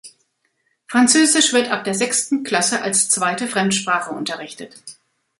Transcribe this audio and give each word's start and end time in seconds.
Französisch 0.87 1.53
wird 1.53 1.69
ab 1.69 1.83
der 1.83 1.93
sechsten 1.93 2.43
Klasse 2.43 2.81
als 2.81 3.11
zweite 3.11 3.47
Fremdsprache 3.47 4.09
unterrichtet. 4.09 4.81